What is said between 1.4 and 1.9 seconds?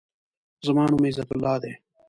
دی.